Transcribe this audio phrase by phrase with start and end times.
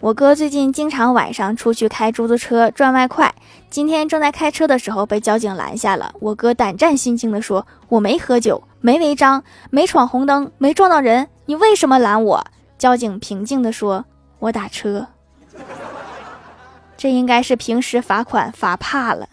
[0.00, 3.34] 我哥最近经常晚上出去开出租车赚外快，
[3.68, 12.46] 今天正在开车的时候被交警拦下了，我哥胆战心惊地说，我没喝酒，没违章，没闯红灯，没撞到人，你为什么拦我？
[12.78, 14.06] 交警平静地说，
[14.38, 15.06] 我打车。
[16.96, 19.28] 这应该是平时罚款罚怕了。